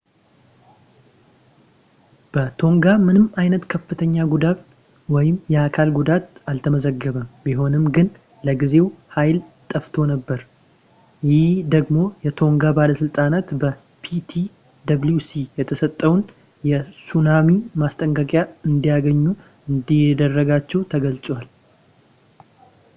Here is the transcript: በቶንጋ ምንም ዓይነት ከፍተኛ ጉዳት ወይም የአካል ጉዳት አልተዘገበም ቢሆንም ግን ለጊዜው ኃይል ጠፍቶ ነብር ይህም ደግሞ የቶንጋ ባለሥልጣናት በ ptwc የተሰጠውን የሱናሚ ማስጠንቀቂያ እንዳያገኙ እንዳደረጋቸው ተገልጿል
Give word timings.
በቶንጋ 2.35 2.85
ምንም 3.07 3.25
ዓይነት 3.41 3.63
ከፍተኛ 3.73 4.15
ጉዳት 4.31 4.59
ወይም 5.15 5.35
የአካል 5.53 5.89
ጉዳት 5.97 6.25
አልተዘገበም 6.51 7.27
ቢሆንም 7.43 7.83
ግን 7.97 8.07
ለጊዜው 8.49 8.87
ኃይል 9.17 9.37
ጠፍቶ 9.73 9.93
ነብር 10.13 10.41
ይህም 11.31 11.61
ደግሞ 11.75 11.99
የቶንጋ 12.25 12.63
ባለሥልጣናት 12.79 13.49
በ 13.61 13.73
ptwc 14.05 15.29
የተሰጠውን 15.61 16.23
የሱናሚ 16.71 17.49
ማስጠንቀቂያ 17.83 18.43
እንዳያገኙ 18.71 19.23
እንዳደረጋቸው 19.73 20.83
ተገልጿል 20.93 21.45